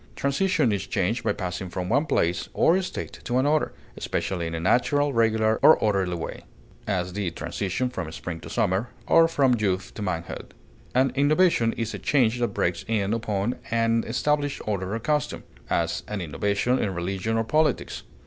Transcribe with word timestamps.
Transition 0.15 0.71
is 0.71 0.87
change 0.87 1.23
by 1.23 1.31
passing 1.31 1.69
from 1.69 1.87
one 1.87 2.07
place 2.07 2.49
or 2.55 2.81
state 2.81 3.19
to 3.23 3.37
another, 3.37 3.71
especially 3.95 4.47
in 4.47 4.55
a 4.55 4.59
natural, 4.59 5.13
regular, 5.13 5.59
or 5.61 5.77
orderly 5.77 6.15
way; 6.15 6.43
as, 6.87 7.13
the 7.13 7.29
transition 7.29 7.87
from 7.87 8.11
spring 8.11 8.39
to 8.39 8.49
summer, 8.49 8.89
or 9.05 9.27
from 9.27 9.53
youth 9.59 9.93
to 9.93 10.01
manhood. 10.01 10.55
An 10.95 11.11
innovation 11.13 11.71
is 11.73 11.93
a 11.93 11.99
change 11.99 12.39
that 12.39 12.47
breaks 12.47 12.83
in 12.87 13.13
upon 13.13 13.59
an 13.69 14.03
established 14.07 14.59
order 14.67 14.95
or 14.95 14.99
custom; 14.99 15.43
as, 15.69 16.01
an 16.07 16.19
innovation 16.19 16.79
in 16.79 16.95
religion 16.95 17.37
or 17.37 17.43
politics. 17.43 18.01